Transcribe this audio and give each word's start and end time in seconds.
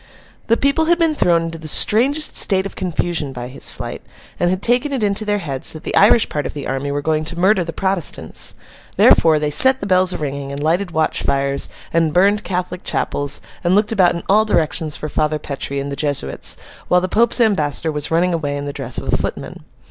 The 0.47 0.57
people 0.57 0.85
had 0.85 0.97
been 0.97 1.13
thrown 1.13 1.43
into 1.43 1.59
the 1.59 1.67
strangest 1.67 2.35
state 2.35 2.65
of 2.65 2.75
confusion 2.75 3.31
by 3.33 3.49
his 3.49 3.69
flight, 3.69 4.01
and 4.39 4.49
had 4.49 4.63
taken 4.63 4.91
it 4.91 5.03
into 5.03 5.25
their 5.25 5.37
heads 5.37 5.73
that 5.73 5.83
the 5.83 5.95
Irish 5.95 6.27
part 6.27 6.47
of 6.47 6.55
the 6.55 6.65
army 6.65 6.91
were 6.91 7.03
going 7.03 7.23
to 7.25 7.37
murder 7.37 7.63
the 7.63 7.71
Protestants. 7.71 8.55
Therefore, 8.95 9.37
they 9.37 9.51
set 9.51 9.79
the 9.79 9.85
bells 9.85 10.11
a 10.11 10.17
ringing, 10.17 10.51
and 10.51 10.63
lighted 10.63 10.89
watch 10.89 11.21
fires, 11.21 11.69
and 11.93 12.15
burned 12.15 12.43
Catholic 12.43 12.83
Chapels, 12.83 13.41
and 13.63 13.75
looked 13.75 13.91
about 13.91 14.15
in 14.15 14.23
all 14.27 14.43
directions 14.43 14.97
for 14.97 15.07
Father 15.07 15.37
Petre 15.37 15.79
and 15.79 15.91
the 15.91 15.95
Jesuits, 15.95 16.57
while 16.87 16.99
the 16.99 17.07
Pope's 17.07 17.39
ambassador 17.39 17.91
was 17.91 18.09
running 18.09 18.33
away 18.33 18.57
in 18.57 18.65
the 18.65 18.73
dress 18.73 18.97
of 18.97 19.03
a 19.07 19.15
footman. 19.15 19.65